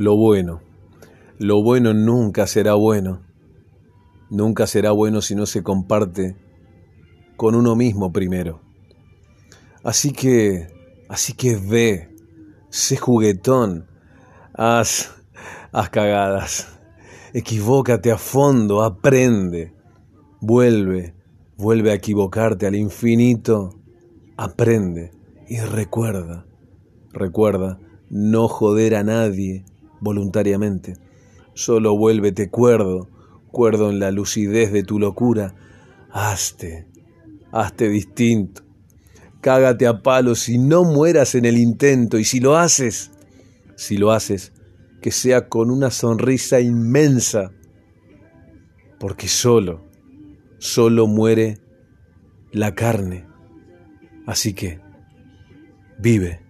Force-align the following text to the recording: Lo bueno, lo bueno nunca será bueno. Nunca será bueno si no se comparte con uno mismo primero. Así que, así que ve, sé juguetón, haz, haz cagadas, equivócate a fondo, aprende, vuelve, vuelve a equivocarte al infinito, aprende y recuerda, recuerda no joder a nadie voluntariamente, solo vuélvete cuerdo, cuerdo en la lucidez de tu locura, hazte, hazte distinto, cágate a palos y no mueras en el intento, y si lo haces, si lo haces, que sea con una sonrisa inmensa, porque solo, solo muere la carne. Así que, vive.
Lo 0.00 0.16
bueno, 0.16 0.62
lo 1.36 1.62
bueno 1.62 1.92
nunca 1.92 2.46
será 2.46 2.72
bueno. 2.72 3.20
Nunca 4.30 4.66
será 4.66 4.92
bueno 4.92 5.20
si 5.20 5.34
no 5.34 5.44
se 5.44 5.62
comparte 5.62 6.38
con 7.36 7.54
uno 7.54 7.76
mismo 7.76 8.10
primero. 8.10 8.62
Así 9.84 10.12
que, 10.12 10.68
así 11.10 11.34
que 11.34 11.54
ve, 11.56 12.16
sé 12.70 12.96
juguetón, 12.96 13.88
haz, 14.54 15.14
haz 15.70 15.90
cagadas, 15.90 16.78
equivócate 17.34 18.10
a 18.10 18.16
fondo, 18.16 18.82
aprende, 18.82 19.74
vuelve, 20.40 21.14
vuelve 21.58 21.90
a 21.90 21.94
equivocarte 21.96 22.66
al 22.66 22.74
infinito, 22.74 23.78
aprende 24.38 25.12
y 25.46 25.58
recuerda, 25.58 26.46
recuerda 27.12 27.78
no 28.08 28.48
joder 28.48 28.94
a 28.94 29.04
nadie 29.04 29.66
voluntariamente, 30.00 30.96
solo 31.54 31.96
vuélvete 31.96 32.50
cuerdo, 32.50 33.08
cuerdo 33.50 33.90
en 33.90 33.98
la 33.98 34.10
lucidez 34.10 34.72
de 34.72 34.82
tu 34.82 34.98
locura, 34.98 35.54
hazte, 36.10 36.86
hazte 37.52 37.88
distinto, 37.88 38.62
cágate 39.40 39.86
a 39.86 40.02
palos 40.02 40.48
y 40.48 40.58
no 40.58 40.84
mueras 40.84 41.34
en 41.34 41.44
el 41.44 41.58
intento, 41.58 42.18
y 42.18 42.24
si 42.24 42.40
lo 42.40 42.56
haces, 42.56 43.10
si 43.76 43.96
lo 43.96 44.12
haces, 44.12 44.52
que 45.00 45.10
sea 45.10 45.48
con 45.48 45.70
una 45.70 45.90
sonrisa 45.90 46.60
inmensa, 46.60 47.52
porque 48.98 49.28
solo, 49.28 49.82
solo 50.58 51.06
muere 51.06 51.58
la 52.52 52.74
carne. 52.74 53.26
Así 54.26 54.52
que, 54.52 54.80
vive. 55.98 56.49